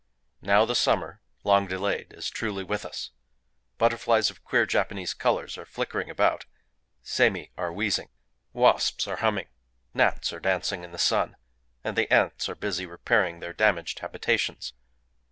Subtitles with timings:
[0.41, 3.11] Now the summer, long delayed, is truly with us:
[3.77, 6.47] butterflies of queer Japanese colors are flickering about;
[7.03, 8.09] semi (1) are wheezing;
[8.51, 9.49] wasps are humming;
[9.93, 11.35] gnats are dancing in the sun;
[11.83, 14.73] and the ants are busy repairing their damaged habitations...